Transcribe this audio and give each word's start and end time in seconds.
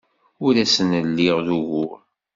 Ur 0.45 0.53
asen-lliɣ 0.63 1.37
d 1.45 1.47
ugur. 1.57 1.91